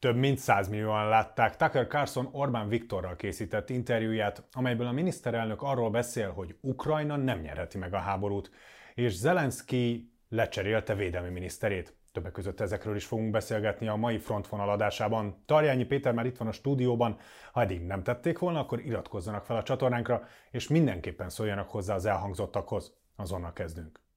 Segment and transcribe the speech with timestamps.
[0.00, 5.90] Több mint 100 millióan látták Tucker Carlson Orbán Viktorral készített interjúját, amelyből a miniszterelnök arról
[5.90, 8.50] beszél, hogy Ukrajna nem nyerheti meg a háborút,
[8.94, 11.96] és Zelenszky lecserélte védelmi miniszterét.
[12.12, 15.42] Többek között ezekről is fogunk beszélgetni a mai frontvonal adásában.
[15.46, 17.18] Tarjányi Péter már itt van a stúdióban.
[17.52, 22.06] Ha eddig nem tették volna, akkor iratkozzanak fel a csatornánkra, és mindenképpen szóljanak hozzá az
[22.06, 22.96] elhangzottakhoz.
[23.16, 24.07] Azonnal kezdünk.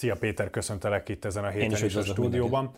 [0.00, 2.70] Szia Péter, köszöntelek itt ezen a héten is, is a stúdióban.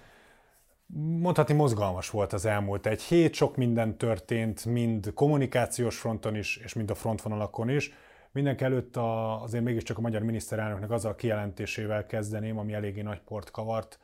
[0.86, 1.20] Mindenki.
[1.22, 6.74] Mondhatni mozgalmas volt az elmúlt egy hét, sok minden történt, mind kommunikációs fronton is, és
[6.74, 7.92] mind a frontvonalakon is.
[8.32, 13.20] Mindenek előtt a, azért mégiscsak a magyar miniszterelnöknek azzal a kijelentésével kezdeném, ami eléggé nagy
[13.20, 13.98] port kavart.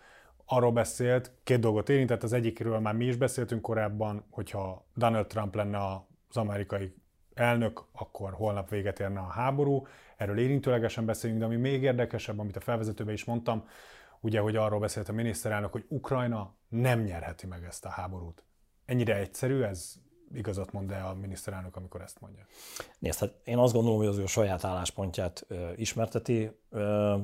[0.44, 5.54] Arról beszélt, két dolgot érintett, az egyikről már mi is beszéltünk korábban, hogyha Donald Trump
[5.54, 5.78] lenne
[6.28, 6.94] az amerikai
[7.34, 9.86] elnök, akkor holnap véget érne a háború.
[10.18, 13.68] Erről érintőlegesen beszélünk, de ami még érdekesebb, amit a felvezetőben is mondtam,
[14.20, 18.44] ugye, hogy arról beszélt a miniszterelnök, hogy Ukrajna nem nyerheti meg ezt a háborút.
[18.84, 19.94] Ennyire egyszerű, ez
[20.34, 22.46] igazat mond el a miniszterelnök, amikor ezt mondja?
[22.98, 26.50] Nézd, hát én azt gondolom, hogy az ő saját álláspontját ö, ismerteti.
[26.70, 27.16] Ö,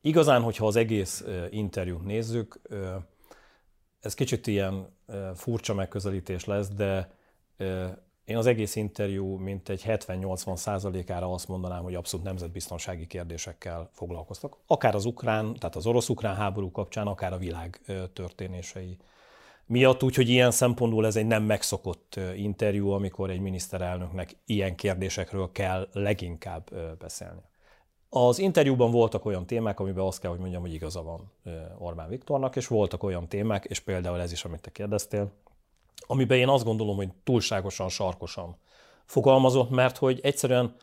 [0.00, 2.96] igazán, hogyha az egész ö, interjút nézzük, ö,
[4.00, 7.10] ez kicsit ilyen ö, furcsa megközelítés lesz, de
[7.56, 7.86] ö,
[8.28, 14.56] én az egész interjú mint egy 70-80 százalékára azt mondanám, hogy abszolút nemzetbiztonsági kérdésekkel foglalkoztak.
[14.66, 17.80] Akár az ukrán, tehát az orosz-ukrán háború kapcsán, akár a világ
[18.12, 18.96] történései
[19.66, 25.88] miatt, úgyhogy ilyen szempontból ez egy nem megszokott interjú, amikor egy miniszterelnöknek ilyen kérdésekről kell
[25.92, 27.40] leginkább beszélni.
[28.08, 31.32] Az interjúban voltak olyan témák, amiben azt kell, hogy mondjam, hogy igaza van
[31.78, 35.32] Orbán Viktornak, és voltak olyan témák, és például ez is, amit te kérdeztél,
[36.06, 38.56] amiben én azt gondolom, hogy túlságosan sarkosan
[39.04, 40.74] fogalmazott, mert hogy egyszerűen,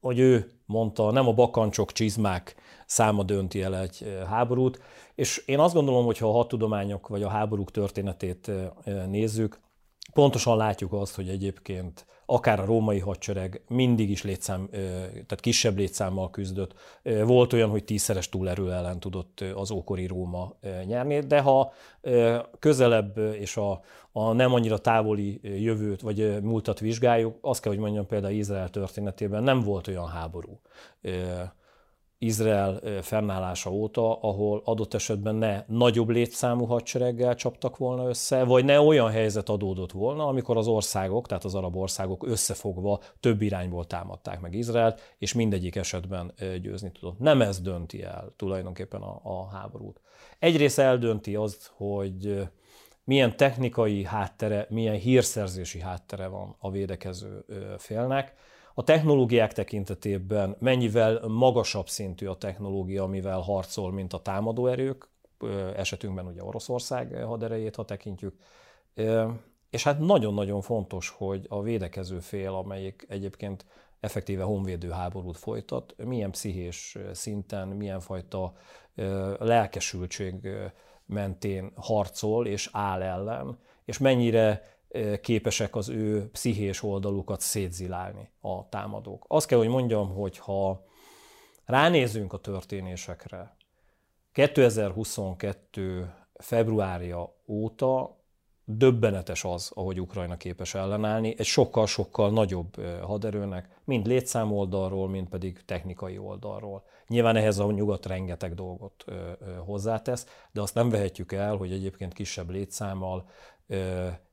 [0.00, 2.54] hogy ő mondta, nem a bakancsok, csizmák
[2.86, 4.80] száma dönti el egy háborút,
[5.14, 8.50] és én azt gondolom, hogy ha a hadtudományok vagy a háborúk történetét
[9.06, 9.60] nézzük,
[10.12, 14.68] pontosan látjuk azt, hogy egyébként akár a római hadsereg mindig is létszám,
[15.12, 16.74] tehát kisebb létszámmal küzdött.
[17.24, 20.54] Volt olyan, hogy tízszeres túlerő ellen tudott az ókori Róma
[20.84, 21.72] nyerni, de ha
[22.58, 23.80] közelebb és a,
[24.12, 29.42] a nem annyira távoli jövőt vagy múltat vizsgáljuk, azt kell, hogy mondjam például Izrael történetében
[29.42, 30.60] nem volt olyan háború
[32.22, 38.80] Izrael fennállása óta, ahol adott esetben ne nagyobb létszámú hadsereggel csaptak volna össze, vagy ne
[38.80, 44.40] olyan helyzet adódott volna, amikor az országok, tehát az arab országok összefogva több irányból támadták
[44.40, 47.18] meg Izraelt, és mindegyik esetben győzni tudott.
[47.18, 50.00] Nem ez dönti el tulajdonképpen a, a háborút.
[50.38, 52.48] Egyrészt eldönti azt, hogy
[53.04, 57.44] milyen technikai háttere, milyen hírszerzési háttere van a védekező
[57.78, 58.34] félnek,
[58.74, 65.08] a technológiák tekintetében mennyivel magasabb szintű a technológia, amivel harcol, mint a támadó erők,
[65.76, 68.34] esetünkben ugye Oroszország haderejét, ha tekintjük.
[69.70, 73.64] És hát nagyon-nagyon fontos, hogy a védekező fél, amelyik egyébként
[74.00, 78.52] effektíve honvédő háborút folytat, milyen pszichés szinten, milyen fajta
[79.38, 80.48] lelkesültség
[81.06, 84.62] mentén harcol és áll ellen, és mennyire
[85.20, 89.24] képesek az ő pszichés oldalukat szétzilálni a támadók.
[89.28, 90.84] Azt kell, hogy mondjam, hogy ha
[91.64, 93.56] ránézünk a történésekre,
[94.32, 96.12] 2022.
[96.34, 98.20] februárja óta
[98.64, 105.64] döbbenetes az, ahogy Ukrajna képes ellenállni, egy sokkal-sokkal nagyobb haderőnek, mind létszám oldalról, mind pedig
[105.64, 106.84] technikai oldalról.
[107.06, 109.04] Nyilván ehhez a nyugat rengeteg dolgot
[109.64, 113.28] hozzátesz, de azt nem vehetjük el, hogy egyébként kisebb létszámmal,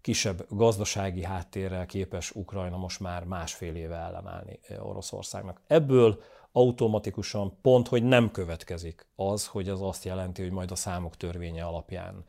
[0.01, 5.61] kisebb gazdasági háttérrel képes Ukrajna most már másfél éve ellenállni Oroszországnak.
[5.67, 11.17] Ebből automatikusan pont, hogy nem következik az, hogy az azt jelenti, hogy majd a számok
[11.17, 12.25] törvénye alapján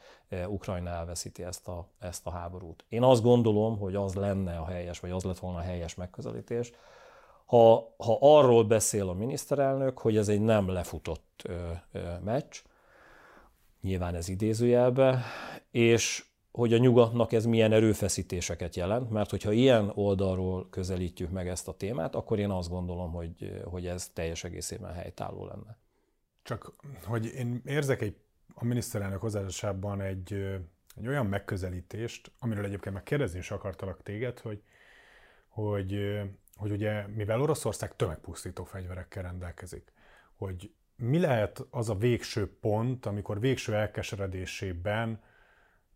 [0.47, 2.85] Ukrajna elveszíti ezt a, ezt a háborút.
[2.89, 6.73] Én azt gondolom, hogy az lenne a helyes, vagy az lett volna a helyes megközelítés,
[7.45, 12.57] ha, ha arról beszél a miniszterelnök, hogy ez egy nem lefutott ö, ö, meccs,
[13.81, 15.23] nyilván ez idézőjelbe,
[15.71, 21.69] és hogy a nyugatnak ez milyen erőfeszítéseket jelent, mert hogyha ilyen oldalról közelítjük meg ezt
[21.69, 25.79] a témát, akkor én azt gondolom, hogy, hogy ez teljes egészében helytálló lenne.
[26.43, 26.73] Csak,
[27.05, 28.17] hogy én érzek egy,
[28.55, 30.33] a miniszterelnök hozzáadásában egy,
[30.97, 34.63] egy olyan megközelítést, amiről egyébként meg kérdezni is akartalak téged, hogy,
[35.49, 36.21] hogy,
[36.55, 39.93] hogy ugye, mivel Oroszország tömegpusztító fegyverekkel rendelkezik,
[40.37, 45.21] hogy mi lehet az a végső pont, amikor végső elkeseredésében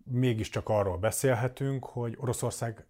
[0.05, 2.87] mégiscsak arról beszélhetünk, hogy Oroszország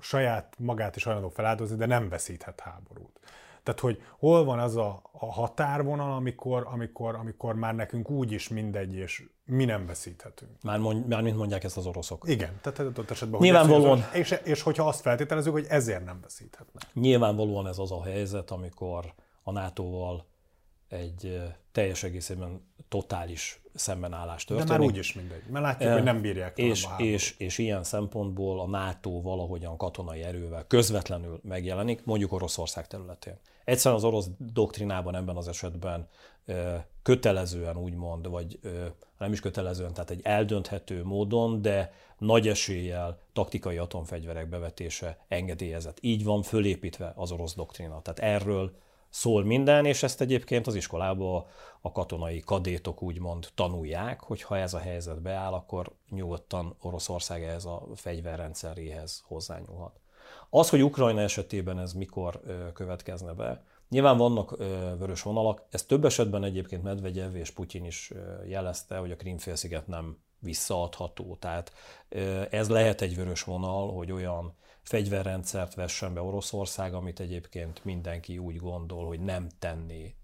[0.00, 3.20] saját magát is hajlandó feláldozni, de nem veszíthet háborút.
[3.62, 8.48] Tehát, hogy hol van az a, a határvonal, amikor, amikor, amikor már nekünk úgy is
[8.48, 10.50] mindegy, és mi nem veszíthetünk.
[10.62, 12.24] Már, mond, már mint mondják ezt az oroszok.
[12.28, 16.82] Igen, tehát ott esetben, Nyilvánvalóan, hogy és, és hogyha azt feltételezzük, hogy ezért nem veszíthetnek.
[16.92, 20.26] Nyilvánvalóan ez az a helyzet, amikor a NATO-val
[20.92, 21.42] egy
[21.72, 24.72] teljes egészében totális szembenállás történik.
[24.72, 27.84] De már úgyis mindegy, mert látjuk, e, hogy nem bírják és, a és, és ilyen
[27.84, 33.38] szempontból a NATO valahogyan katonai erővel közvetlenül megjelenik, mondjuk Oroszország területén.
[33.64, 36.08] Egyszerűen az orosz doktrinában ebben az esetben
[37.02, 38.58] kötelezően úgymond, vagy
[39.18, 45.98] nem is kötelezően, tehát egy eldönthető módon, de nagy eséllyel taktikai atomfegyverek bevetése engedélyezett.
[46.00, 48.02] Így van fölépítve az orosz doktrina.
[48.02, 48.72] Tehát erről
[49.12, 51.44] szól minden, és ezt egyébként az iskolában
[51.80, 57.64] a katonai kadétok úgymond tanulják, hogy ha ez a helyzet beáll, akkor nyugodtan Oroszország ehhez
[57.64, 60.00] a fegyverrendszeréhez hozzányúlhat.
[60.50, 62.40] Az, hogy Ukrajna esetében ez mikor
[62.72, 64.56] következne be, Nyilván vannak
[64.98, 68.12] vörös vonalak, ez több esetben egyébként Medvegyev és Putyin is
[68.46, 71.36] jelezte, hogy a Krimfélsziget nem visszaadható.
[71.40, 71.72] Tehát
[72.50, 78.56] ez lehet egy vörös vonal, hogy olyan fegyverrendszert vessen be Oroszország, amit egyébként mindenki úgy
[78.56, 80.14] gondol, hogy nem tenné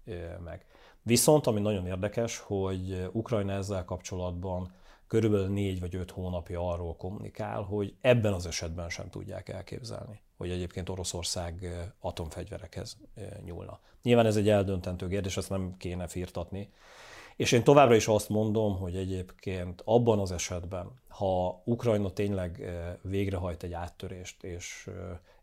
[0.43, 0.65] meg.
[1.01, 4.71] Viszont, ami nagyon érdekes, hogy Ukrajna ezzel kapcsolatban
[5.07, 10.49] körülbelül négy vagy öt hónapja arról kommunikál, hogy ebben az esetben sem tudják elképzelni, hogy
[10.49, 12.97] egyébként Oroszország atomfegyverekhez
[13.45, 13.79] nyúlna.
[14.01, 16.69] Nyilván ez egy eldöntentő kérdés, ezt nem kéne firtatni,
[17.39, 22.95] és én továbbra is azt mondom, hogy egyébként abban az esetben, ha Ukrajna tényleg eh,
[23.01, 24.89] végrehajt egy áttörést, és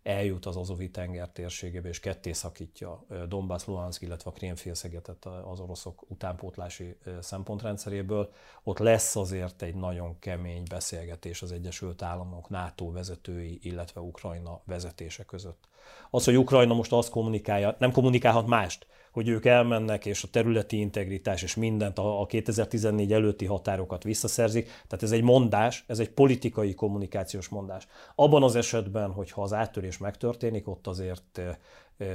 [0.02, 6.04] eljut az Azovi tenger térségébe, és ketté szakítja Donbass, Luhansk, illetve a Krémfélszegetet az oroszok
[6.08, 8.32] utánpótlási szempontrendszeréből,
[8.62, 15.24] ott lesz azért egy nagyon kemény beszélgetés az Egyesült Államok, NATO vezetői, illetve Ukrajna vezetése
[15.24, 15.68] között.
[16.10, 20.80] Az, hogy Ukrajna most azt kommunikálja, nem kommunikálhat mást, hogy ők elmennek, és a területi
[20.80, 24.64] integritás és mindent, a 2014 előtti határokat visszaszerzik.
[24.64, 27.86] Tehát ez egy mondás, ez egy politikai kommunikációs mondás.
[28.14, 31.40] Abban az esetben, hogyha az áttörés megtörténik, ott azért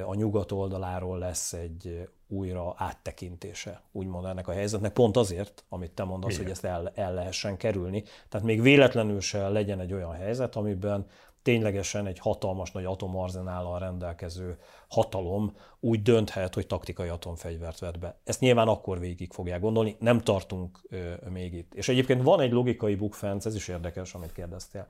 [0.06, 6.04] a nyugat oldaláról lesz egy újra áttekintése, úgymond ennek a helyzetnek, pont azért, amit te
[6.04, 6.44] mondasz, Igen.
[6.44, 8.04] hogy ezt el, el lehessen kerülni.
[8.30, 11.06] Tehát még véletlenül se legyen egy olyan helyzet, amiben
[11.42, 14.58] ténylegesen egy hatalmas nagy atomarzenállal rendelkező
[14.88, 18.20] hatalom úgy dönthet, hogy taktikai atomfegyvert vet be.
[18.24, 21.74] Ezt nyilván akkor végig fogják gondolni, nem tartunk ö, még itt.
[21.74, 24.88] És egyébként van egy logikai bukfenc, ez is érdekes, amit kérdeztél.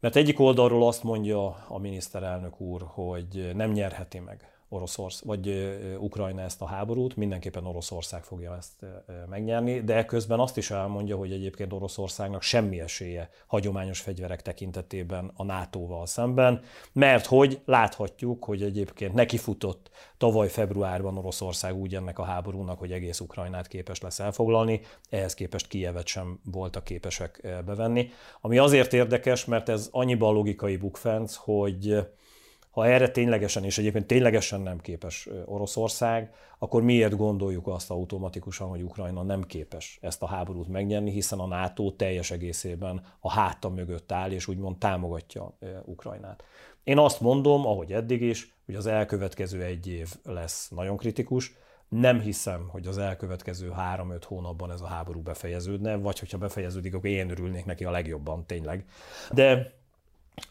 [0.00, 6.40] Mert egyik oldalról azt mondja a miniszterelnök úr, hogy nem nyerheti meg Oroszország, vagy Ukrajna
[6.40, 8.86] ezt a háborút, mindenképpen Oroszország fogja ezt
[9.28, 15.44] megnyerni, de közben azt is elmondja, hogy egyébként Oroszországnak semmi esélye hagyományos fegyverek tekintetében a
[15.44, 16.62] NATO-val szemben,
[16.92, 23.20] mert hogy láthatjuk, hogy egyébként nekifutott tavaly februárban Oroszország úgy ennek a háborúnak, hogy egész
[23.20, 24.80] Ukrajnát képes lesz elfoglalni,
[25.10, 28.08] ehhez képest Kijevet sem voltak képesek bevenni.
[28.40, 32.06] Ami azért érdekes, mert ez annyiban logikai bukfenc, hogy
[32.74, 38.82] ha erre ténylegesen, és egyébként ténylegesen nem képes Oroszország, akkor miért gondoljuk azt automatikusan, hogy
[38.82, 44.12] Ukrajna nem képes ezt a háborút megnyerni, hiszen a NATO teljes egészében a háta mögött
[44.12, 46.44] áll, és úgymond támogatja Ukrajnát.
[46.84, 51.52] Én azt mondom, ahogy eddig is, hogy az elkövetkező egy év lesz nagyon kritikus,
[51.88, 57.10] nem hiszem, hogy az elkövetkező három-öt hónapban ez a háború befejeződne, vagy hogyha befejeződik, akkor
[57.10, 58.84] én örülnék neki a legjobban, tényleg.
[59.32, 59.72] De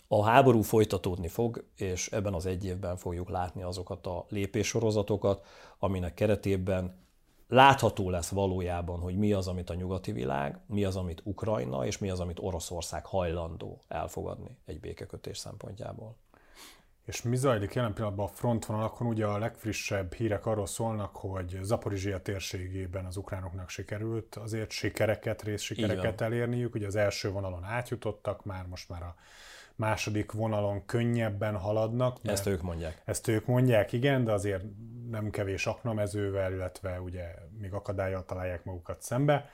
[0.08, 5.46] a háború folytatódni fog, és ebben az egy évben fogjuk látni azokat a lépéssorozatokat,
[5.80, 7.02] aminek keretében
[7.48, 11.98] látható lesz valójában, hogy mi az, amit a nyugati világ, mi az, amit Ukrajna, és
[11.98, 16.16] mi az, amit Oroszország hajlandó elfogadni egy békekötés szempontjából.
[17.06, 19.08] És mi zajlik jelen pillanatban a frontvonalakon?
[19.08, 26.22] Ugye a legfrissebb hírek arról szólnak, hogy Zaporizsia térségében az ukránoknak sikerült azért sikereket, részsikereket
[26.22, 26.76] elérniük.
[26.76, 29.16] Ugye az első vonalon átjutottak, már most már a
[29.76, 32.18] második vonalon könnyebben haladnak.
[32.24, 33.02] Ezt ők mondják.
[33.06, 34.64] Ezt ők mondják, igen, de azért
[35.10, 39.50] nem kevés aknamezővel, illetve ugye még akadályjal találják magukat szembe.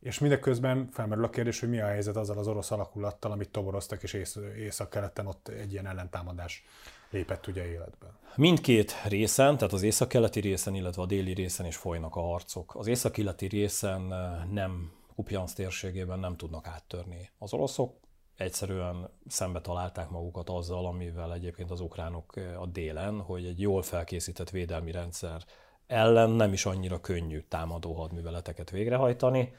[0.00, 4.02] És mindeközben felmerül a kérdés, hogy mi a helyzet azzal az orosz alakulattal, amit toboroztak,
[4.02, 6.64] és ész- észak-keleten ott egy ilyen ellentámadás
[7.10, 8.06] lépett ugye életbe.
[8.34, 12.74] Mindkét részen, tehát az észak-keleti részen, illetve a déli részen is folynak a harcok.
[12.74, 17.94] Az észak-keleti részen eh, nem Kupjansz térségében nem tudnak áttörni az oroszok,
[18.40, 24.50] egyszerűen szembe találták magukat azzal, amivel egyébként az ukránok a délen, hogy egy jól felkészített
[24.50, 25.44] védelmi rendszer
[25.86, 29.52] ellen nem is annyira könnyű támadó hadműveleteket végrehajtani.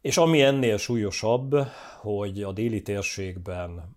[0.00, 1.56] És ami ennél súlyosabb,
[2.00, 3.96] hogy a déli térségben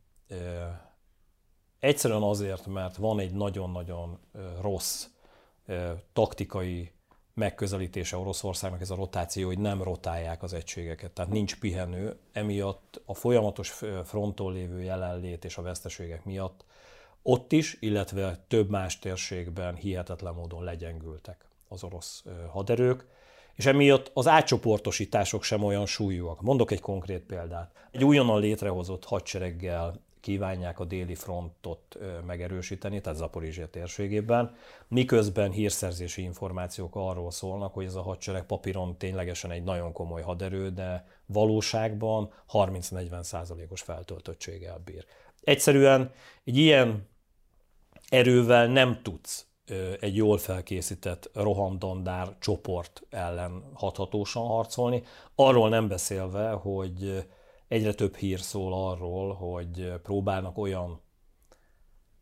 [1.79, 4.19] Egyszerűen azért, mert van egy nagyon-nagyon
[4.61, 5.07] rossz
[6.13, 6.91] taktikai
[7.37, 13.13] megközelítése Oroszországnak ez a rotáció, hogy nem rotálják az egységeket, tehát nincs pihenő, emiatt a
[13.13, 16.65] folyamatos fronton lévő jelenlét és a veszteségek miatt
[17.21, 23.05] ott is, illetve több más térségben hihetetlen módon legyengültek az orosz haderők,
[23.55, 26.41] és emiatt az átcsoportosítások sem olyan súlyúak.
[26.41, 27.71] Mondok egy konkrét példát.
[27.91, 34.55] Egy újonnan létrehozott hadsereggel kívánják a déli frontot megerősíteni, tehát Zaporizsia térségében,
[34.87, 40.69] miközben hírszerzési információk arról szólnak, hogy ez a hadsereg papíron ténylegesen egy nagyon komoly haderő,
[40.69, 45.05] de valóságban 30-40 százalékos feltöltöttséggel bír.
[45.41, 46.11] Egyszerűen
[46.43, 47.07] egy ilyen
[48.09, 49.45] erővel nem tudsz
[49.99, 55.03] egy jól felkészített rohamdandár csoport ellen hathatósan harcolni,
[55.35, 57.27] arról nem beszélve, hogy
[57.67, 61.01] egyre több hír szól arról, hogy próbálnak olyan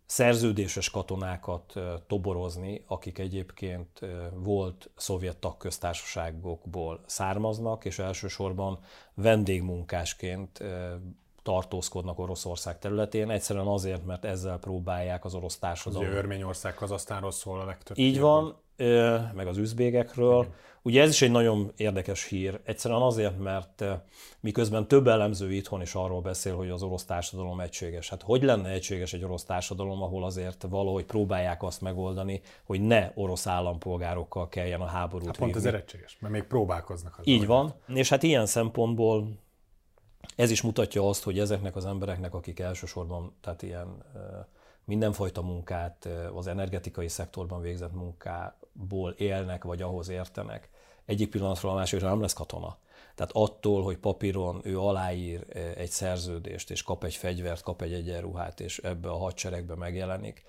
[0.05, 1.73] szerződéses katonákat
[2.07, 3.99] toborozni, akik egyébként
[4.33, 8.79] volt szovjet tagköztársaságokból származnak, és elsősorban
[9.13, 10.63] vendégmunkásként
[11.43, 16.09] tartózkodnak Oroszország területén, egyszerűen azért, mert ezzel próbálják az orosz társadalmat.
[16.09, 17.97] Ugye Örményország, Kazasztánról szól a legtöbb.
[17.97, 18.55] Így van,
[19.33, 20.41] meg az üzbégekről.
[20.41, 20.53] Igen.
[20.85, 23.83] Ugye ez is egy nagyon érdekes hír, egyszerűen azért, mert
[24.39, 28.09] miközben több elemző itthon is arról beszél, hogy az orosz társadalom egységes.
[28.09, 33.11] Hát hogy lenne egységes egy orosz társadalom, ahol azért valahogy próbálják azt megoldani, hogy ne
[33.15, 37.17] orosz állampolgárokkal kelljen a háborút hát pont ez egységes, mert még próbálkoznak.
[37.17, 39.27] Az Így van, és hát ilyen szempontból
[40.35, 44.03] ez is mutatja azt, hogy ezeknek az embereknek, akik elsősorban tehát ilyen
[44.83, 50.69] mindenfajta munkát, az energetikai szektorban végzett munkából élnek, vagy ahhoz értenek,
[51.05, 52.77] egyik pillanatról a másikra nem lesz katona.
[53.15, 55.45] Tehát attól, hogy papíron ő aláír
[55.77, 60.43] egy szerződést, és kap egy fegyvert, kap egy egyenruhát, és ebbe a hadseregbe megjelenik,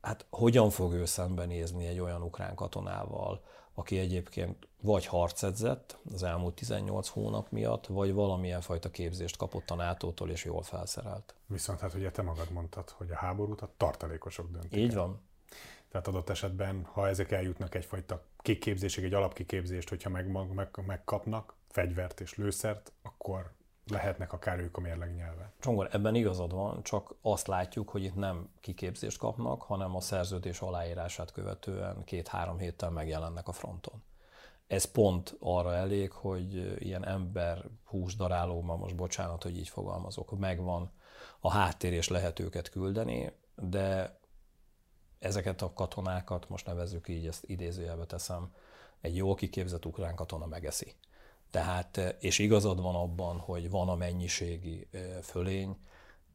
[0.00, 3.44] hát hogyan fog ő szembenézni egy olyan ukrán katonával,
[3.74, 9.74] aki egyébként vagy harcedzett az elmúlt 18 hónap miatt, vagy valamilyen fajta képzést kapott a
[9.74, 11.34] nato és jól felszerelt.
[11.46, 14.80] Viszont hát ugye te magad mondtad, hogy a háborút a tartalékosok döntik.
[14.80, 15.20] Így van.
[15.88, 22.20] Tehát adott esetben, ha ezek eljutnak egyfajta kiképzésig, egy alapkiképzést, hogyha meg, meg, megkapnak fegyvert
[22.20, 23.52] és lőszert, akkor
[23.86, 25.52] lehetnek akár ők a mérleg nyelve.
[25.60, 30.60] Csongor, ebben igazad van, csak azt látjuk, hogy itt nem kiképzést kapnak, hanem a szerződés
[30.60, 34.02] aláírását követően két-három héttel megjelennek a fronton.
[34.66, 40.92] Ez pont arra elég, hogy ilyen ember hús darálóban, most bocsánat, hogy így fogalmazok, megvan
[41.40, 44.18] a háttér és lehet őket küldeni, de
[45.26, 48.50] ezeket a katonákat, most nevezzük így, ezt idézőjelbe teszem,
[49.00, 50.94] egy jól kiképzett ukrán katona megeszi.
[51.50, 55.76] Tehát, eh, és igazad van abban, hogy van a mennyiségi eh, fölény,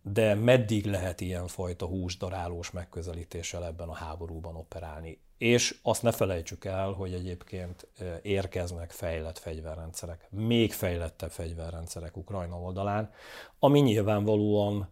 [0.01, 5.19] de meddig lehet ilyenfajta húsdarálós megközelítéssel ebben a háborúban operálni?
[5.38, 12.60] És azt ne felejtsük el, hogy egyébként eh, érkeznek fejlett fegyverrendszerek, még fejlettebb fegyverrendszerek Ukrajna
[12.60, 13.12] oldalán,
[13.60, 14.89] ami nyilvánvalóan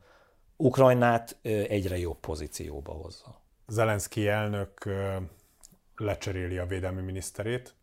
[0.58, 3.42] Ukrajnát egyre jobb pozícióba hozza.
[3.70, 4.90] Zelenszky elnök
[5.96, 7.76] lecseréli a védelmi miniszterét,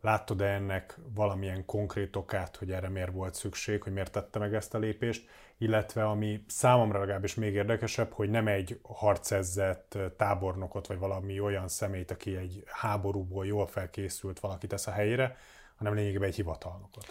[0.00, 4.74] Láttad-e ennek valamilyen konkrét okát, hogy erre miért volt szükség, hogy miért tette meg ezt
[4.74, 11.40] a lépést, illetve ami számomra legalábbis még érdekesebb, hogy nem egy harcezzett tábornokot, vagy valami
[11.40, 15.36] olyan szemét, aki egy háborúból jól felkészült valaki tesz a helyére,
[15.76, 17.06] hanem lényegében egy hivatalnokot.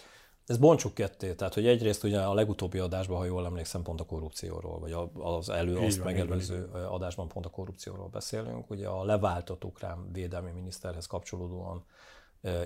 [0.48, 4.04] Ez bontsuk ketté, tehát hogy egyrészt ugye a legutóbbi adásban, ha jól emlékszem, pont a
[4.04, 8.70] korrupcióról, vagy az elő, azt van, megelőző adásban pont a korrupcióról beszélünk.
[8.70, 11.84] Ugye a leváltott ukrán védelmi miniszterhez kapcsolódóan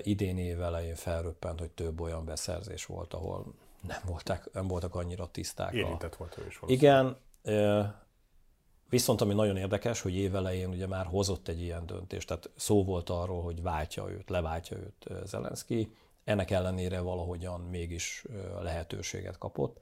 [0.01, 3.53] idén év elején felröppent, hogy több olyan beszerzés volt, ahol
[3.87, 5.73] nem voltak, nem voltak annyira tiszták.
[5.73, 6.17] Érintett a...
[6.17, 7.17] volt ő is Igen,
[8.89, 12.83] viszont ami nagyon érdekes, hogy év elején ugye már hozott egy ilyen döntést, tehát szó
[12.83, 18.25] volt arról, hogy váltja őt, leváltja őt Zelenszky, ennek ellenére valahogyan mégis
[18.61, 19.81] lehetőséget kapott.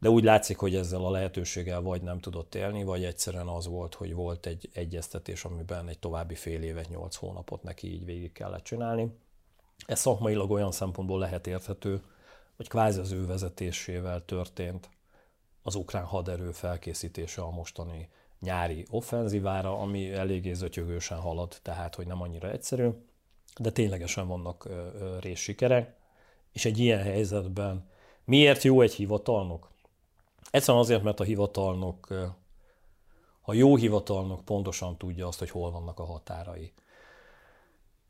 [0.00, 3.94] De úgy látszik, hogy ezzel a lehetőséggel vagy nem tudott élni, vagy egyszerűen az volt,
[3.94, 8.64] hogy volt egy egyeztetés, amiben egy további fél évet, nyolc hónapot neki így végig kellett
[8.64, 9.18] csinálni.
[9.86, 12.02] Ez szakmailag olyan szempontból lehet érthető,
[12.56, 14.90] hogy kvázi az ő vezetésével történt
[15.62, 18.08] az ukrán haderő felkészítése a mostani
[18.40, 22.88] nyári offenzívára, ami eléggé zötyögősen halad, tehát hogy nem annyira egyszerű,
[23.60, 24.68] de ténylegesen vannak
[25.20, 25.96] részsikerek,
[26.52, 27.88] és egy ilyen helyzetben
[28.24, 29.70] miért jó egy hivatalnok?
[30.50, 32.14] Egyszerűen azért, mert a hivatalnok,
[33.40, 36.72] ha jó hivatalnok pontosan tudja azt, hogy hol vannak a határai.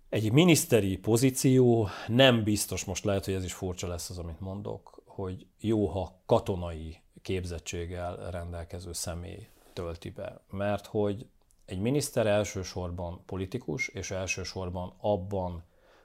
[0.09, 5.03] Egy miniszteri pozíció nem biztos, most lehet, hogy ez is furcsa lesz az, amit mondok,
[5.07, 10.41] hogy jó, ha katonai képzettséggel rendelkező személy tölti be.
[10.51, 11.27] Mert hogy
[11.69, 15.65] egy miniszter elsősorban politikus, és elsősorban abban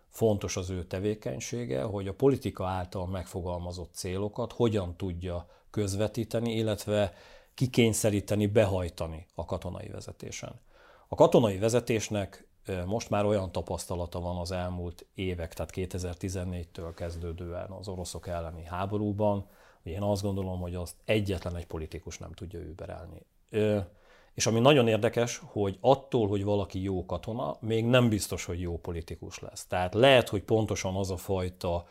[0.09, 7.13] fontos az ő tevékenysége, hogy a politika által megfogalmazott célokat hogyan tudja közvetíteni, illetve
[7.53, 10.59] kikényszeríteni, behajtani a katonai vezetésen.
[11.07, 12.47] A katonai vezetésnek
[12.85, 19.47] most már olyan tapasztalata van az elmúlt évek, tehát 2014-től kezdődően az oroszok elleni háborúban,
[19.83, 23.25] hogy én azt gondolom, hogy azt egyetlen egy politikus nem tudja überelni.
[24.33, 28.77] És ami nagyon érdekes, hogy attól, hogy valaki jó katona, még nem biztos, hogy jó
[28.77, 29.65] politikus lesz.
[29.65, 31.85] Tehát lehet, hogy pontosan az a fajta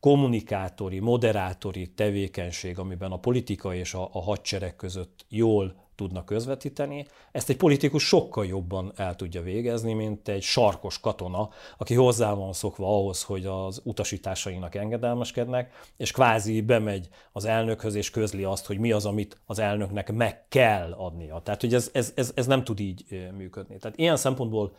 [0.00, 7.48] kommunikátori, moderátori tevékenység, amiben a politika és a, a hadsereg között jól tudnak közvetíteni, ezt
[7.48, 12.86] egy politikus sokkal jobban el tudja végezni, mint egy sarkos katona, aki hozzá van szokva
[12.86, 18.92] ahhoz, hogy az utasításainak engedelmeskednek, és kvázi bemegy az elnökhöz, és közli azt, hogy mi
[18.92, 21.40] az, amit az elnöknek meg kell adnia.
[21.44, 23.78] Tehát, hogy ez, ez, ez, ez nem tud így működni.
[23.78, 24.72] Tehát ilyen szempontból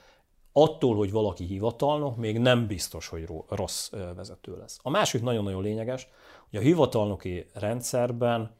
[0.51, 4.79] attól, hogy valaki hivatalnok, még nem biztos, hogy rossz vezető lesz.
[4.81, 6.07] A másik nagyon-nagyon lényeges,
[6.49, 8.59] hogy a hivatalnoki rendszerben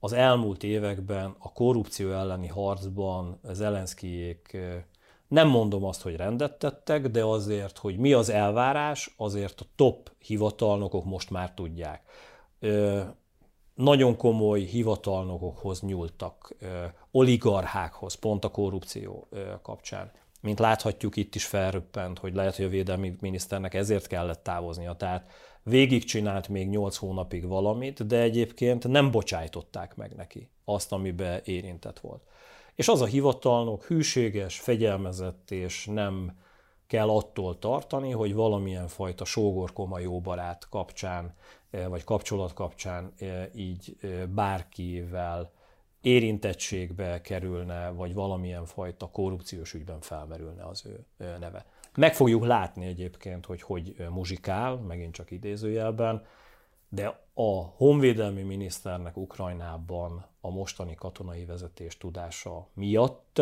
[0.00, 4.56] az elmúlt években a korrupció elleni harcban Zelenszkijék
[5.28, 10.12] nem mondom azt, hogy rendet tettek, de azért, hogy mi az elvárás, azért a top
[10.18, 12.02] hivatalnokok most már tudják.
[13.74, 16.54] Nagyon komoly hivatalnokokhoz nyúltak,
[17.10, 19.28] oligarchákhoz, pont a korrupció
[19.62, 20.10] kapcsán.
[20.40, 24.92] Mint láthatjuk, itt is felröppent, hogy lehet, hogy a védelmi miniszternek ezért kellett távoznia.
[24.92, 25.30] Tehát
[25.62, 32.22] végigcsinált még 8 hónapig valamit, de egyébként nem bocsájtották meg neki azt, amiben érintett volt.
[32.74, 36.38] És az a hivatalnok hűséges, fegyelmezett, és nem
[36.86, 40.22] kell attól tartani, hogy valamilyen fajta sógorkoma jó
[40.70, 41.34] kapcsán,
[41.70, 45.52] eh, vagy kapcsolat kapcsán eh, így eh, bárkivel
[46.00, 51.04] érintettségbe kerülne, vagy valamilyen fajta korrupciós ügyben felmerülne az ő
[51.38, 51.66] neve.
[51.96, 56.26] Meg fogjuk látni egyébként, hogy hogy muzsikál, megint csak idézőjelben,
[56.88, 63.40] de a honvédelmi miniszternek Ukrajnában a mostani katonai vezetés tudása miatt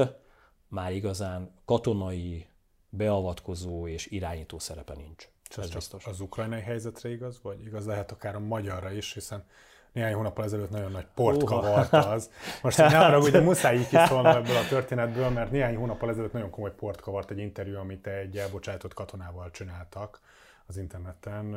[0.69, 2.47] már igazán katonai
[2.89, 5.29] beavatkozó és irányító szerepe nincs.
[5.57, 6.07] Ez, biztos.
[6.07, 9.45] Az ukrajnai helyzetre igaz, vagy igaz lehet akár a magyarra is, hiszen
[9.93, 12.31] néhány hónappal ezelőtt nagyon nagy port kavart az.
[12.63, 16.51] Most ne arra, hogy muszáj így kiszólnom ebből a történetből, mert néhány hónappal ezelőtt nagyon
[16.51, 20.21] komoly port kavart egy interjú, amit egy elbocsájtott katonával csináltak
[20.67, 21.57] az interneten,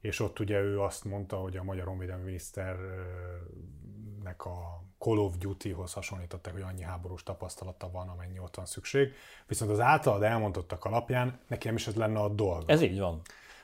[0.00, 5.92] és ott ugye ő azt mondta, hogy a magyar honvédelmi miniszternek a Call of Duty-hoz
[5.92, 9.12] hasonlították, hogy annyi háborús tapasztalata van, amennyi ott van szükség.
[9.46, 12.72] Viszont az általad elmondottak alapján nekem is ez lenne a dolga.
[12.72, 13.20] Ez így van.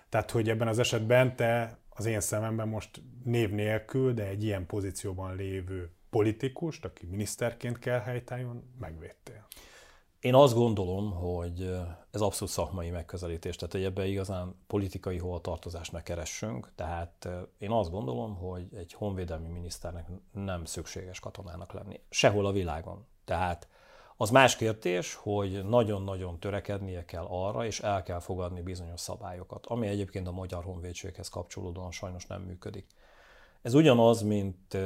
[0.09, 4.67] Tehát, hogy ebben az esetben te az én szememben most név nélkül, de egy ilyen
[4.67, 9.47] pozícióban lévő politikust, aki miniszterként kell helytálljon, megvédtél.
[10.21, 11.61] Én azt gondolom, hogy
[12.11, 17.29] ez abszolút szakmai megközelítés, tehát hogy ebben igazán politikai hovatartozást ne keressünk, tehát
[17.59, 22.01] én azt gondolom, hogy egy honvédelmi miniszternek nem szükséges katonának lenni.
[22.09, 23.07] Sehol a világon.
[23.25, 23.69] Tehát
[24.17, 29.87] az más kérdés, hogy nagyon-nagyon törekednie kell arra, és el kell fogadni bizonyos szabályokat, ami
[29.87, 32.87] egyébként a magyar honvédséghez kapcsolódóan sajnos nem működik.
[33.63, 34.77] Ez ugyanaz, mint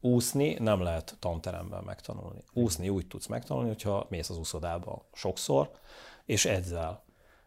[0.00, 2.44] úszni nem lehet tanteremben megtanulni.
[2.52, 5.70] Úszni úgy tudsz megtanulni, hogyha mész az úszodába sokszor,
[6.24, 7.02] és edzel.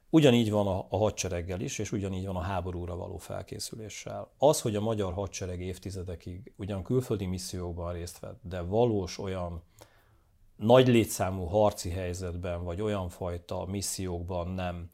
[0.09, 4.31] Ugyanígy van a, a hadsereggel is, és ugyanígy van a háborúra való felkészüléssel.
[4.37, 9.63] Az, hogy a magyar hadsereg évtizedekig ugyan külföldi missziókban részt vett, de valós olyan
[10.57, 14.89] nagy létszámú harci helyzetben, vagy olyan fajta missziókban nem,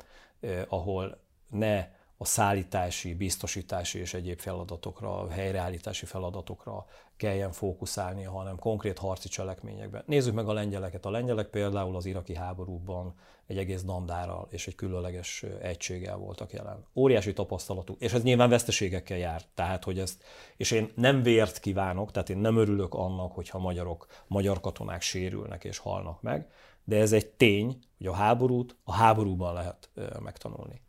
[0.67, 1.17] ahol
[1.49, 6.85] ne a szállítási, biztosítási és egyéb feladatokra, helyreállítási feladatokra
[7.17, 10.03] kelljen fókuszálnia, hanem konkrét harci cselekményekben.
[10.05, 11.05] Nézzük meg a lengyeleket.
[11.05, 13.13] A lengyelek például az iraki háborúban
[13.47, 16.85] egy egész dandárral és egy különleges egységgel voltak jelen.
[16.95, 19.41] Óriási tapasztalatuk, és ez nyilván veszteségekkel jár.
[19.53, 20.23] Tehát, hogy ezt,
[20.57, 25.63] és én nem vért kívánok, tehát én nem örülök annak, hogyha magyarok, magyar katonák sérülnek
[25.63, 26.51] és halnak meg,
[26.83, 30.81] de ez egy tény, hogy a háborút a háborúban lehet megtanulni.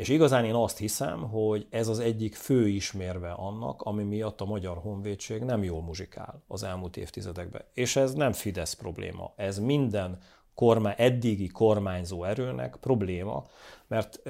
[0.00, 4.44] És igazán én azt hiszem, hogy ez az egyik fő ismérve annak, ami miatt a
[4.44, 7.62] magyar honvédség nem jól muzsikál az elmúlt évtizedekben.
[7.74, 10.18] És ez nem Fidesz probléma, ez minden
[10.54, 13.44] kormány, eddigi kormányzó erőnek probléma,
[13.86, 14.22] mert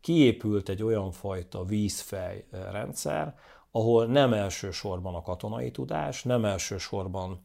[0.00, 3.34] kiépült egy olyan fajta vízfej rendszer,
[3.70, 7.44] ahol nem elsősorban a katonai tudás, nem elsősorban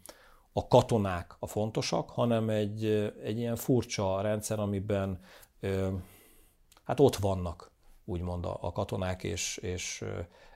[0.53, 5.19] a katonák a fontosak, hanem egy, egy ilyen furcsa rendszer, amiben
[6.83, 7.70] hát ott vannak
[8.05, 10.05] úgymond a, a katonák, és, és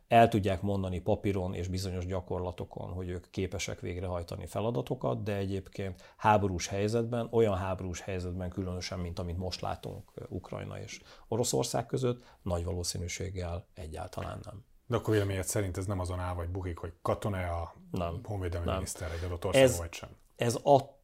[0.08, 6.68] el tudják mondani papíron és bizonyos gyakorlatokon, hogy ők képesek végrehajtani feladatokat, de egyébként háborús
[6.68, 13.68] helyzetben, olyan háborús helyzetben különösen, mint amit most látunk Ukrajna és Oroszország között, nagy valószínűséggel
[13.74, 14.64] egyáltalán nem.
[14.88, 17.76] De akkor véleményed szerint ez nem azon áll vagy bukik, hogy katona a
[18.24, 20.10] honvédelmi miniszter egy adott ország ez, vagy sem?
[20.36, 20.95] Ez attól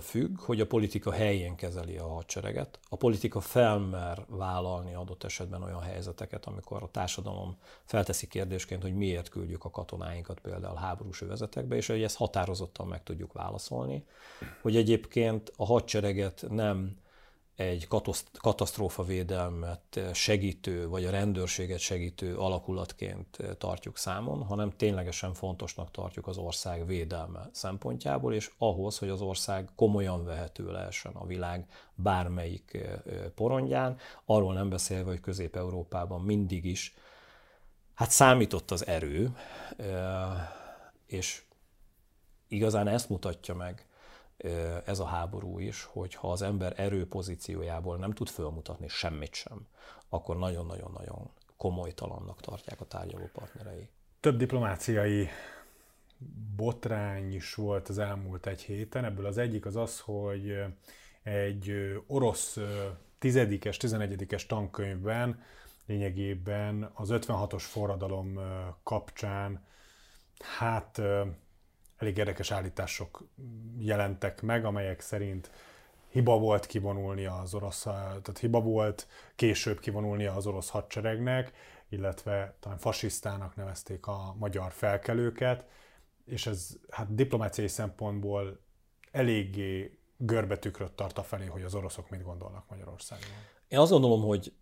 [0.00, 2.78] függ, hogy a politika helyén kezeli a hadsereget.
[2.88, 9.28] A politika felmer vállalni adott esetben olyan helyzeteket, amikor a társadalom felteszi kérdésként, hogy miért
[9.28, 14.04] küldjük a katonáinkat például háborús övezetekbe, és hogy ezt határozottan meg tudjuk válaszolni,
[14.62, 16.96] hogy egyébként a hadsereget nem
[17.60, 17.88] egy
[18.40, 26.86] katasztrófavédelmet segítő, vagy a rendőrséget segítő alakulatként tartjuk számon, hanem ténylegesen fontosnak tartjuk az ország
[26.86, 32.78] védelme szempontjából, és ahhoz, hogy az ország komolyan vehető lehessen a világ bármelyik
[33.34, 36.94] porondján, arról nem beszélve, hogy Közép-Európában mindig is
[37.94, 39.36] hát számított az erő,
[41.06, 41.42] és
[42.48, 43.84] igazán ezt mutatja meg
[44.84, 49.66] ez a háború is, hogy ha az ember erőpozíciójából nem tud fölmutatni semmit sem,
[50.08, 53.88] akkor nagyon-nagyon-nagyon komolytalannak tartják a tárgyaló partnerei.
[54.20, 55.28] Több diplomáciai
[56.56, 59.04] botrány is volt az elmúlt egy héten.
[59.04, 60.62] Ebből az egyik az az, hogy
[61.22, 61.72] egy
[62.06, 62.58] orosz
[63.18, 65.42] tizedikes, tizenegyedikes tankönyvben
[65.86, 68.38] lényegében az 56-os forradalom
[68.82, 69.64] kapcsán
[70.38, 71.00] hát
[72.00, 73.24] elég érdekes állítások
[73.78, 75.50] jelentek meg, amelyek szerint
[76.08, 81.52] hiba volt kivonulni az orosz, tehát hiba volt később kivonulni az orosz hadseregnek,
[81.88, 85.66] illetve talán fasisztának nevezték a magyar felkelőket,
[86.24, 88.60] és ez hát diplomáciai szempontból
[89.10, 93.28] eléggé görbetükröt tart a felé, hogy az oroszok mit gondolnak Magyarországon.
[93.68, 94.52] Én azt gondolom, hogy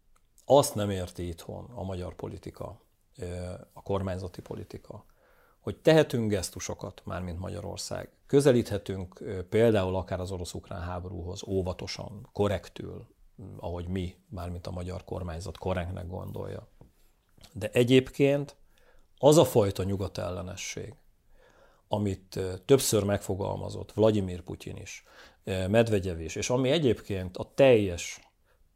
[0.45, 2.81] azt nem érti itthon a magyar politika,
[3.73, 5.05] a kormányzati politika,
[5.61, 8.11] hogy tehetünk gesztusokat, mármint Magyarország.
[8.27, 13.07] Közelíthetünk például akár az orosz-ukrán háborúhoz óvatosan, korrektül,
[13.57, 16.69] ahogy mi, mármint a magyar kormányzat korrektnek gondolja.
[17.53, 18.57] De egyébként
[19.19, 20.95] az a fajta nyugatellenesség,
[21.89, 25.05] amit többször megfogalmazott Vladimir Putyin is,
[25.45, 28.21] Medvegyev is, és ami egyébként a teljes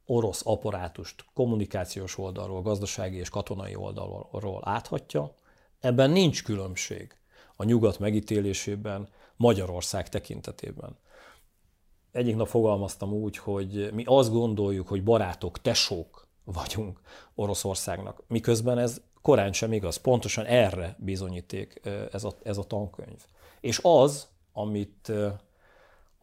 [0.07, 5.35] orosz apparátust kommunikációs oldalról, gazdasági és katonai oldalról áthatja,
[5.83, 7.17] Ebben nincs különbség
[7.57, 10.97] a nyugat megítélésében Magyarország tekintetében.
[12.13, 17.01] Egyik nap fogalmaztam úgy, hogy mi azt gondoljuk, hogy barátok, tesók vagyunk
[17.35, 19.97] Oroszországnak, miközben ez korán sem igaz.
[19.97, 21.81] Pontosan erre bizonyíték
[22.13, 23.27] ez a, ez a tankönyv.
[23.61, 25.13] És az, amit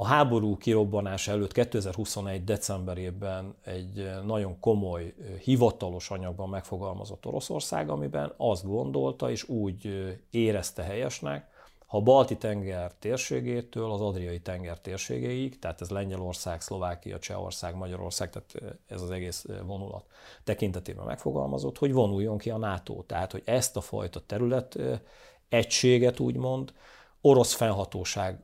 [0.02, 2.44] a háború kirobbanása előtt 2021.
[2.44, 9.90] decemberében egy nagyon komoly hivatalos anyagban megfogalmazott Oroszország, amiben azt gondolta és úgy
[10.30, 11.48] érezte helyesnek,
[11.86, 18.80] ha a Balti-tenger térségétől az Adriai tenger térségéig, tehát ez Lengyelország, Szlovákia, Csehország, Magyarország, tehát
[18.88, 20.06] ez az egész vonulat
[20.44, 23.04] tekintetében megfogalmazott, hogy vonuljon ki a NATO.
[23.04, 24.78] Tehát, hogy ezt a fajta terület
[25.50, 26.74] egységet úgymond
[27.22, 28.44] orosz felhatóság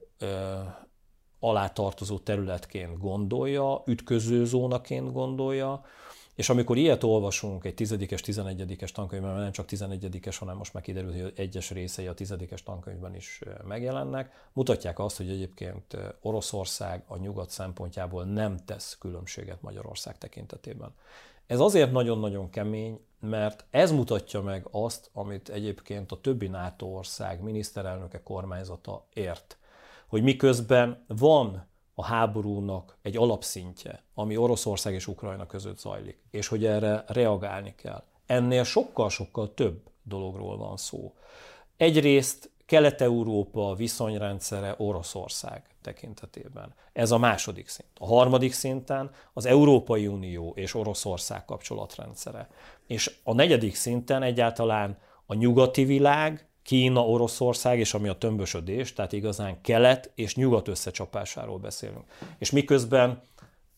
[1.45, 5.83] alá tartozó területként gondolja, ütköző zónaként gondolja,
[6.35, 10.83] és amikor ilyet olvasunk egy tizedikes, tizenegyedikes tankönyvben, mert nem csak tizenegyedikes, hanem most már
[10.83, 17.17] kiderül, hogy egyes részei a tizedikes tankönyvben is megjelennek, mutatják azt, hogy egyébként Oroszország a
[17.17, 20.93] nyugat szempontjából nem tesz különbséget Magyarország tekintetében.
[21.47, 27.41] Ez azért nagyon-nagyon kemény, mert ez mutatja meg azt, amit egyébként a többi NATO ország
[27.41, 29.57] miniszterelnöke kormányzata ért
[30.07, 36.65] hogy miközben van a háborúnak egy alapszintje, ami Oroszország és Ukrajna között zajlik, és hogy
[36.65, 38.03] erre reagálni kell.
[38.25, 41.13] Ennél sokkal-sokkal több dologról van szó.
[41.77, 46.73] Egyrészt Kelet-Európa viszonyrendszere Oroszország tekintetében.
[46.93, 47.89] Ez a második szint.
[47.99, 52.49] A harmadik szinten az Európai Unió és Oroszország kapcsolatrendszere.
[52.87, 59.13] És a negyedik szinten egyáltalán a nyugati világ Kína, Oroszország, és ami a tömbösödés, tehát
[59.13, 62.03] igazán kelet és nyugat összecsapásáról beszélünk.
[62.37, 63.21] És miközben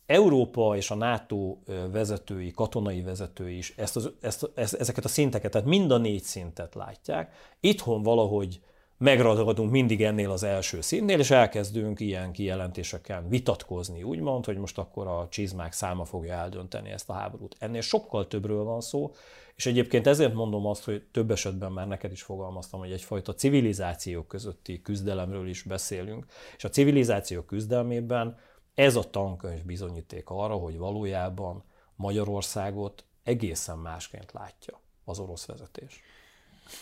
[0.06, 1.58] Európa és a NATO
[1.92, 6.24] vezetői, katonai vezetői is ezt az, ezt, ezt, ezeket a szinteket, tehát mind a négy
[6.24, 7.34] szintet látják.
[7.60, 8.60] Itthon valahogy
[8.98, 15.08] megragadunk mindig ennél az első színnél, és elkezdünk ilyen kijelentéseken vitatkozni, úgymond, hogy most akkor
[15.08, 17.56] a csizmák száma fogja eldönteni ezt a háborút.
[17.60, 19.12] Ennél sokkal többről van szó,
[19.58, 24.28] és egyébként ezért mondom azt, hogy több esetben már neked is fogalmaztam, hogy egyfajta civilizációk
[24.28, 26.26] közötti küzdelemről is beszélünk,
[26.58, 28.38] és a civilizációk küzdelmében
[28.74, 31.64] ez a tankönyv bizonyíték arra, hogy valójában
[31.96, 36.02] Magyarországot egészen másként látja az orosz vezetés.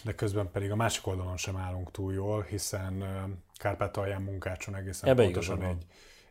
[0.03, 3.03] De közben pedig a másik oldalon sem állunk túl jól, hiszen
[3.57, 5.85] Kárpátalján munkácson egészen Ebbe pontosan egy,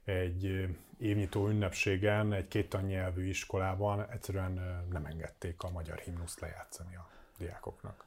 [0.04, 7.08] egy évnyitó ünnepségen, egy két nyelvű iskolában egyszerűen nem engedték a magyar himnuszt lejátszani a
[7.38, 8.04] diákoknak.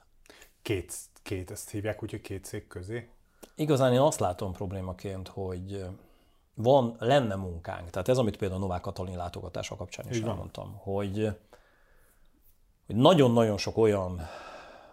[0.62, 3.10] Két, két ezt hívják, úgyhogy két szék közé.
[3.56, 5.86] Igazán én azt látom problémaként, hogy
[6.54, 7.90] van, lenne munkánk.
[7.90, 11.38] Tehát ez, amit például a Novák Katalin látogatása kapcsán is elmondtam, hogy,
[12.86, 14.22] hogy nagyon-nagyon sok olyan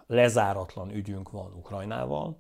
[0.07, 2.38] lezáratlan ügyünk van Ukrajnával,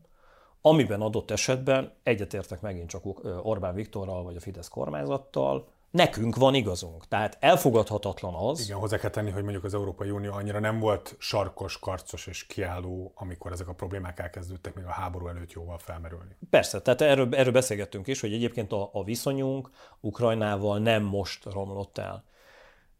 [0.66, 3.02] amiben adott esetben egyetértek megint csak
[3.42, 7.08] Orbán Viktorral vagy a Fidesz kormányzattal, nekünk van igazunk.
[7.08, 8.60] Tehát elfogadhatatlan az.
[8.60, 12.46] Igen, hozzá kell tenni, hogy mondjuk az Európai Unió annyira nem volt sarkos, karcos és
[12.46, 16.36] kiálló, amikor ezek a problémák elkezdődtek még a háború előtt jóval felmerülni.
[16.50, 21.98] Persze, tehát erről, erről beszélgettünk is, hogy egyébként a, a viszonyunk Ukrajnával nem most romlott
[21.98, 22.24] el.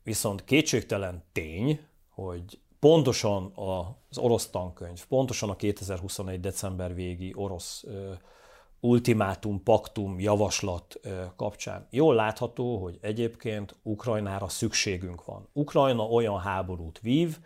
[0.03, 6.40] Viszont kétségtelen tény, hogy pontosan az orosz tankönyv, pontosan a 2021.
[6.40, 7.85] december végi orosz
[8.81, 11.01] ultimátum, paktum, javaslat
[11.37, 11.87] kapcsán.
[11.90, 15.49] Jól látható, hogy egyébként Ukrajnára szükségünk van.
[15.53, 17.38] Ukrajna olyan háborút vív,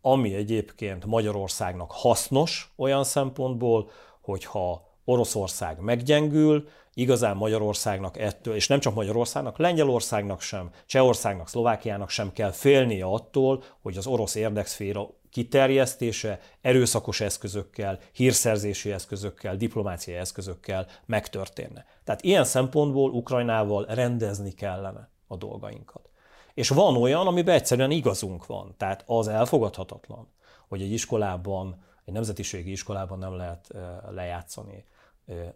[0.00, 8.94] ami egyébként Magyarországnak hasznos olyan szempontból, hogyha Oroszország meggyengül, igazán Magyarországnak ettől, és nem csak
[8.94, 17.20] Magyarországnak, Lengyelországnak sem, Csehországnak, Szlovákiának sem kell félnie attól, hogy az orosz érdekszféra kiterjesztése erőszakos
[17.20, 21.86] eszközökkel, hírszerzési eszközökkel, diplomáciai eszközökkel megtörténne.
[22.04, 26.08] Tehát ilyen szempontból Ukrajnával rendezni kellene a dolgainkat.
[26.54, 28.74] És van olyan, amiben egyszerűen igazunk van.
[28.76, 30.28] Tehát az elfogadhatatlan,
[30.68, 34.84] hogy egy iskolában, egy nemzetiségi iskolában nem lehet eh, lejátszani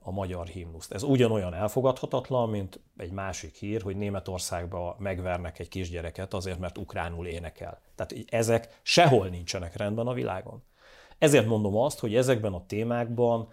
[0.00, 0.92] a magyar himnuszt.
[0.92, 7.26] Ez ugyanolyan elfogadhatatlan, mint egy másik hír, hogy Németországba megvernek egy kisgyereket azért, mert ukránul
[7.26, 7.80] énekel.
[7.94, 10.62] Tehát ezek sehol nincsenek rendben a világon.
[11.18, 13.48] Ezért mondom azt, hogy ezekben a témákban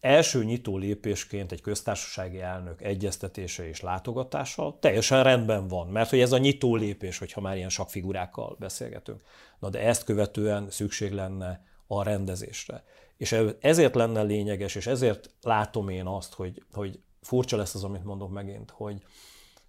[0.00, 6.32] első nyitó lépésként egy köztársasági elnök egyeztetése és látogatása teljesen rendben van, mert hogy ez
[6.32, 9.22] a nyitó lépés, hogyha már ilyen sakfigurákkal beszélgetünk.
[9.58, 12.84] Na de ezt követően szükség lenne a rendezésre.
[13.20, 18.04] És ezért lenne lényeges, és ezért látom én azt, hogy, hogy furcsa lesz az, amit
[18.04, 19.02] mondok megint, hogy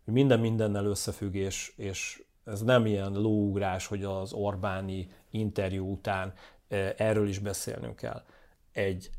[0.03, 6.33] minden mindennel összefüggés, és ez nem ilyen lóugrás, hogy az Orbáni interjú után
[6.67, 8.23] e, erről is beszélnünk kell.
[8.71, 9.09] Egy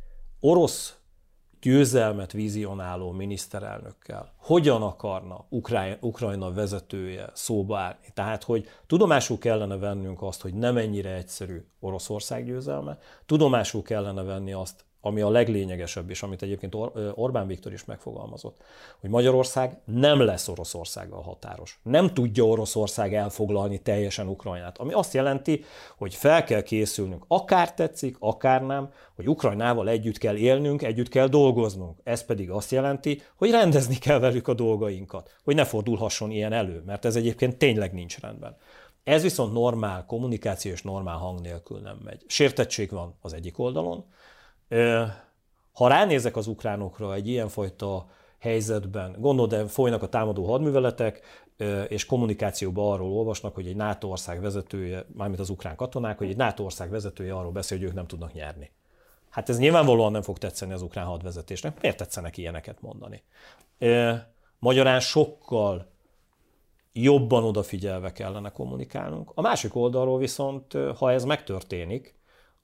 [0.40, 0.97] orosz
[1.62, 7.96] győzelmet vizionáló miniszterelnökkel hogyan akarna Ukrajna, Ukrajna vezetője szóba állni.
[8.14, 14.53] Tehát, hogy tudomásul kellene vennünk azt, hogy nem ennyire egyszerű Oroszország győzelme, tudomásul kellene venni
[14.53, 18.62] azt, ami a leglényegesebb, és amit egyébként Or- Orbán Viktor is megfogalmazott,
[19.01, 21.81] hogy Magyarország nem lesz Oroszországgal határos.
[21.83, 25.65] Nem tudja Oroszország elfoglalni teljesen Ukrajnát, ami azt jelenti,
[25.97, 31.27] hogy fel kell készülnünk, akár tetszik, akár nem, hogy Ukrajnával együtt kell élnünk, együtt kell
[31.27, 31.99] dolgoznunk.
[32.05, 36.83] Ez pedig azt jelenti, hogy rendezni kell velük a dolgainkat, hogy ne fordulhasson ilyen elő,
[36.87, 38.57] mert ez egyébként tényleg nincs rendben.
[39.05, 42.23] Ez viszont normál kommunikáció és normál hang nélkül nem megy.
[42.27, 44.05] Sértettség van az egyik oldalon,
[45.73, 48.07] ha ránézek az ukránokra egy ilyenfajta
[48.39, 51.21] helyzetben, gondolod, folynak a támadó hadműveletek,
[51.89, 56.37] és kommunikációban arról olvasnak, hogy egy NATO ország vezetője, mármint az ukrán katonák, hogy egy
[56.37, 58.71] NATO ország vezetője arról beszél, hogy ők nem tudnak nyerni.
[59.31, 61.81] Hát ez nyilvánvalóan nem fog tetszeni az ukrán hadvezetésnek.
[61.81, 63.23] Miért tetszenek ilyeneket mondani?
[64.59, 65.91] Magyarán sokkal
[66.93, 69.31] jobban odafigyelve kellene kommunikálnunk.
[69.35, 72.15] A másik oldalról viszont, ha ez megtörténik,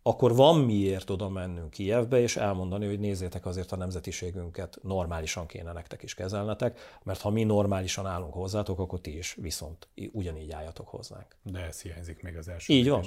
[0.08, 5.72] akkor van miért oda mennünk Kijevbe, és elmondani, hogy nézzétek azért a nemzetiségünket normálisan kéne
[5.72, 10.88] nektek is kezelnetek, mert ha mi normálisan állunk hozzátok, akkor ti is viszont ugyanígy álljatok
[10.88, 11.26] hozzánk.
[11.42, 12.72] De ez hiányzik még az első.
[12.72, 13.04] Így van.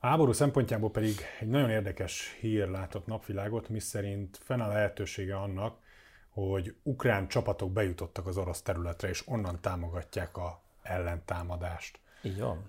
[0.00, 5.78] A háború szempontjából pedig egy nagyon érdekes hír látott napvilágot, miszerint fenn a lehetősége annak,
[6.30, 11.98] hogy ukrán csapatok bejutottak az orosz területre, és onnan támogatják a ellentámadást.
[12.22, 12.68] Így van.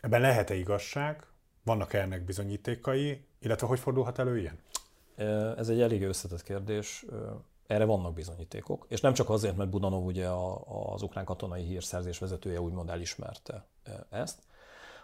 [0.00, 1.26] Ebben lehet-e igazság?
[1.68, 4.58] Vannak -e ennek bizonyítékai, illetve hogy fordulhat elő ilyen?
[5.56, 7.04] Ez egy elég összetett kérdés.
[7.66, 10.28] Erre vannak bizonyítékok, és nem csak azért, mert Budanov ugye
[10.92, 13.66] az ukrán katonai hírszerzés vezetője úgymond elismerte
[14.10, 14.38] ezt,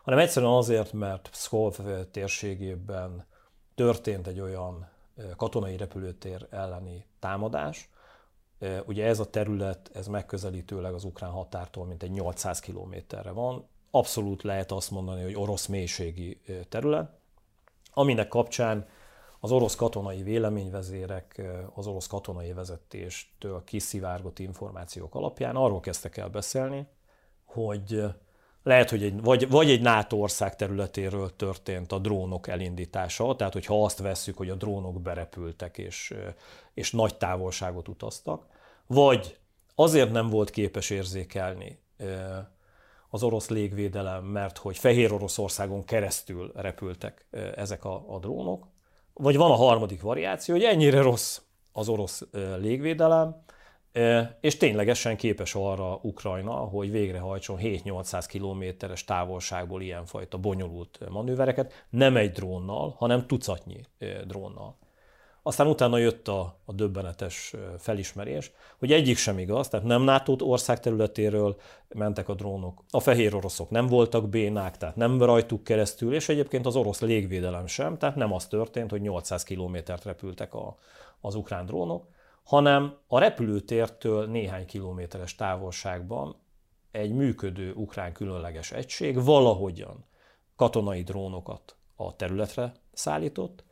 [0.03, 1.79] hanem egyszerűen azért, mert Pszkov
[2.11, 3.27] térségében
[3.75, 4.89] történt egy olyan
[5.37, 7.89] katonai repülőtér elleni támadás,
[8.87, 14.43] Ugye ez a terület, ez megközelítőleg az ukrán határtól mint egy 800 kilométerre van, abszolút
[14.43, 17.11] lehet azt mondani, hogy orosz mélységi terület,
[17.93, 18.89] aminek kapcsán
[19.41, 21.43] az orosz katonai véleményvezérek
[21.75, 26.87] az orosz katonai vezetéstől kiszivárgott információk alapján arról kezdtek el beszélni,
[27.45, 28.05] hogy
[28.63, 33.85] lehet, hogy egy, vagy, vagy egy NATO ország területéről történt a drónok elindítása, tehát hogyha
[33.85, 36.15] azt vesszük, hogy a drónok berepültek és,
[36.75, 38.47] és nagy távolságot utaztak,
[38.87, 39.39] vagy
[39.75, 41.79] azért nem volt képes érzékelni
[43.15, 48.67] az orosz légvédelem, mert hogy Fehér Oroszországon keresztül repültek ezek a, a drónok,
[49.13, 51.41] vagy van a harmadik variáció, hogy ennyire rossz
[51.73, 52.23] az orosz
[52.59, 53.43] légvédelem,
[54.41, 62.33] és ténylegesen képes arra Ukrajna, hogy végrehajtson 7-800 kilométeres távolságból ilyenfajta bonyolult manővereket, nem egy
[62.33, 63.81] drónnal, hanem tucatnyi
[64.27, 64.77] drónnal.
[65.47, 70.81] Aztán utána jött a, a döbbenetes felismerés, hogy egyik sem igaz, tehát nem NATO ország
[70.81, 71.57] területéről
[71.89, 72.85] mentek a drónok.
[72.91, 77.67] A fehér oroszok nem voltak bénák, tehát nem rajtuk keresztül, és egyébként az orosz légvédelem
[77.67, 80.77] sem, tehát nem az történt, hogy 800 kilométert repültek a,
[81.21, 82.07] az ukrán drónok,
[82.45, 86.37] hanem a repülőtértől néhány kilométeres távolságban
[86.91, 90.05] egy működő ukrán különleges egység valahogyan
[90.57, 93.65] katonai drónokat a területre szállított,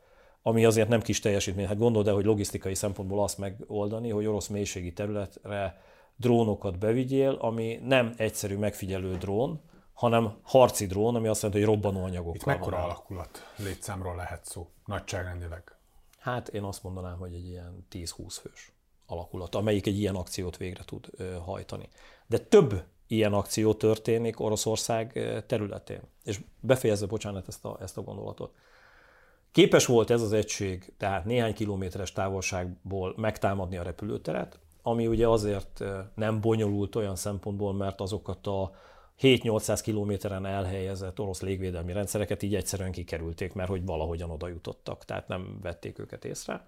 [0.45, 1.67] ami azért nem kis teljesítmény.
[1.67, 5.81] Hát gondold el, hogy logisztikai szempontból azt megoldani, hogy orosz mélységi területre
[6.15, 9.61] drónokat bevigyél, ami nem egyszerű megfigyelő drón,
[9.93, 12.85] hanem harci drón, ami azt jelenti, hogy robbanó anyagokkal Itt mekkora van.
[12.85, 15.77] alakulat létszámról lehet szó, nagyságrendileg?
[16.17, 18.73] Hát én azt mondanám, hogy egy ilyen 10-20 fős
[19.05, 21.09] alakulat, amelyik egy ilyen akciót végre tud
[21.45, 21.89] hajtani.
[22.27, 26.01] De több ilyen akció történik Oroszország területén.
[26.23, 28.55] És befejezve, bocsánat, ezt a, ezt a gondolatot.
[29.53, 35.83] Képes volt ez az egység, tehát néhány kilométeres távolságból megtámadni a repülőteret, ami ugye azért
[36.15, 38.71] nem bonyolult olyan szempontból, mert azokat a
[39.21, 45.27] 7-800 kilométeren elhelyezett orosz légvédelmi rendszereket így egyszerűen kikerülték, mert hogy valahogyan oda jutottak, tehát
[45.27, 46.67] nem vették őket észre.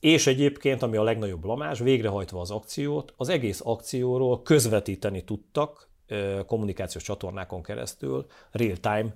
[0.00, 5.88] És egyébként, ami a legnagyobb blamás, végrehajtva az akciót, az egész akcióról közvetíteni tudtak
[6.46, 9.14] kommunikációs csatornákon keresztül real-time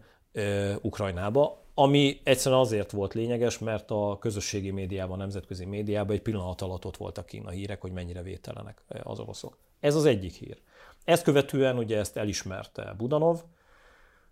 [0.80, 6.60] Ukrajnába, ami egyszerűen azért volt lényeges, mert a közösségi médiában, a nemzetközi médiában egy pillanat
[6.60, 9.58] alatt ott voltak kína hírek, hogy mennyire vételenek az oroszok.
[9.80, 10.60] Ez az egyik hír.
[11.04, 13.40] Ezt követően ugye ezt elismerte Budanov,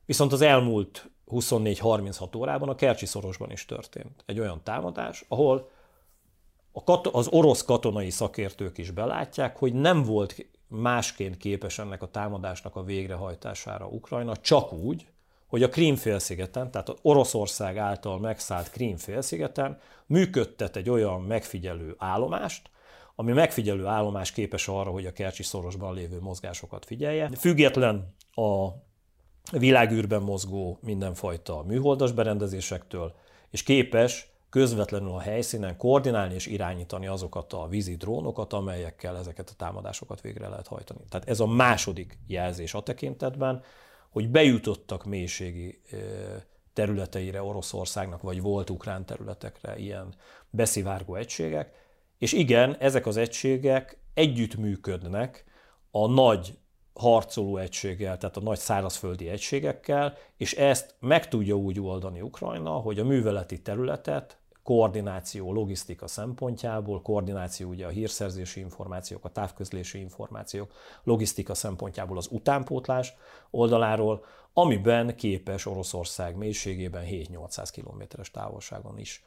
[0.04, 5.70] viszont az elmúlt 24-36 órában a Kercsi szorosban is történt egy olyan támadás, ahol
[6.72, 12.10] a kat- az orosz katonai szakértők is belátják, hogy nem volt másként képes ennek a
[12.10, 15.06] támadásnak a végrehajtására Ukrajna, csak úgy,
[15.52, 22.70] hogy a Krímfélszigeten, tehát Oroszország által megszállt Krímfélszigeten működtet egy olyan megfigyelő állomást,
[23.14, 27.30] ami megfigyelő állomás képes arra, hogy a Kercsi szorosban lévő mozgásokat figyelje.
[27.38, 28.68] Független a
[29.58, 33.14] világűrben mozgó mindenfajta műholdas berendezésektől,
[33.50, 39.56] és képes közvetlenül a helyszínen koordinálni és irányítani azokat a vízi drónokat, amelyekkel ezeket a
[39.56, 41.00] támadásokat végre lehet hajtani.
[41.08, 43.62] Tehát ez a második jelzés a tekintetben,
[44.12, 45.82] hogy bejutottak mélységi
[46.72, 50.14] területeire Oroszországnak, vagy volt ukrán területekre ilyen
[50.50, 51.74] beszivárgó egységek,
[52.18, 55.44] és igen, ezek az egységek együttműködnek
[55.90, 56.58] a nagy
[56.94, 62.98] harcoló egységgel, tehát a nagy szárazföldi egységekkel, és ezt meg tudja úgy oldani Ukrajna, hogy
[62.98, 70.72] a műveleti területet koordináció, logisztika szempontjából, koordináció ugye a hírszerzési információk, a távközlési információk,
[71.02, 73.14] logisztika szempontjából az utánpótlás
[73.50, 79.24] oldaláról, amiben képes Oroszország mélységében 7-800 kilométeres távolságon is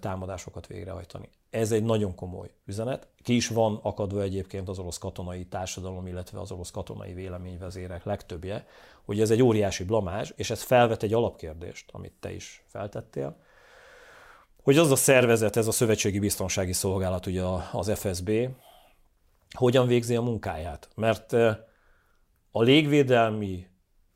[0.00, 1.28] támadásokat végrehajtani.
[1.50, 3.08] Ez egy nagyon komoly üzenet.
[3.22, 8.66] Ki is van akadva egyébként az orosz katonai társadalom, illetve az orosz katonai véleményvezérek legtöbbje,
[9.04, 13.36] hogy ez egy óriási blamás, és ez felvet egy alapkérdést, amit te is feltettél,
[14.64, 18.30] hogy az a szervezet, ez a Szövetségi Biztonsági Szolgálat, ugye az FSB,
[19.50, 20.88] hogyan végzi a munkáját.
[20.94, 21.32] Mert
[22.50, 23.66] a légvédelmi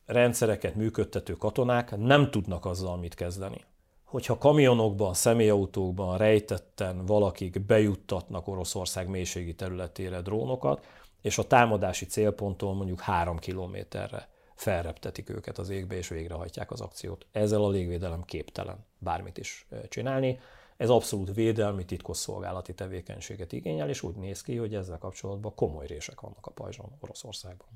[0.06, 3.64] rendszereket működtető katonák nem tudnak azzal mit kezdeni.
[4.04, 10.87] Hogyha kamionokban, személyautókban rejtetten valakik bejuttatnak Oroszország mélységi területére drónokat,
[11.22, 14.28] és a támadási célponttól mondjuk három kilométerre
[14.59, 17.27] felreptetik őket az égbe, és végrehajtják az akciót.
[17.33, 20.40] Ezzel a légvédelem képtelen bármit is csinálni.
[20.77, 26.20] Ez abszolút védelmi, titkosszolgálati tevékenységet igényel, és úgy néz ki, hogy ezzel kapcsolatban komoly rések
[26.20, 27.68] vannak a pajzson Oroszországban.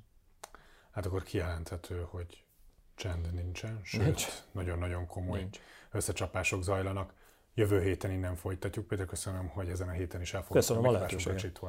[0.91, 2.45] Hát akkor kijelenthető, hogy
[2.95, 5.59] csend nincsen, sőt, nagyon-nagyon komoly Nincs.
[5.91, 7.15] összecsapások zajlanak.
[7.55, 8.87] Jövő héten innen folytatjuk.
[8.87, 10.77] Péter, köszönöm, hogy ezen a héten is elfogadtál.
[10.77, 11.61] Köszönöm a lehetőséget.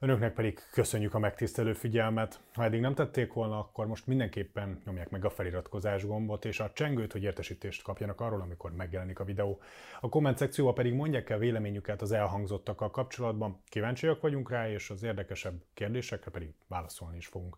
[0.00, 2.40] Önöknek pedig köszönjük a megtisztelő figyelmet.
[2.54, 6.70] Ha eddig nem tették volna, akkor most mindenképpen nyomják meg a feliratkozás gombot és a
[6.74, 9.60] csengőt, hogy értesítést kapjanak arról, amikor megjelenik a videó.
[10.00, 13.62] A komment szekcióba pedig mondják el véleményüket az elhangzottakkal kapcsolatban.
[13.68, 17.56] Kíváncsiak vagyunk rá, és az érdekesebb kérdésekre pedig válaszolni is fogunk.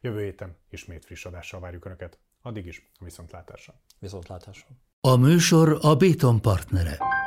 [0.00, 2.18] Jövő héten ismét friss adással várjuk Önöket.
[2.42, 3.74] Addig is a viszontlátásra.
[3.98, 4.66] Viszontlátásra.
[5.00, 7.19] A műsor a Béton partnere.